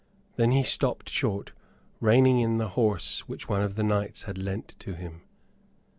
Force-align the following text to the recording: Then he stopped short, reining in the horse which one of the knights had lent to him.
Then 0.35 0.49
he 0.49 0.63
stopped 0.63 1.09
short, 1.11 1.51
reining 1.99 2.39
in 2.39 2.57
the 2.57 2.69
horse 2.69 3.27
which 3.29 3.47
one 3.47 3.61
of 3.61 3.75
the 3.75 3.83
knights 3.83 4.23
had 4.23 4.35
lent 4.39 4.73
to 4.79 4.95
him. 4.95 5.21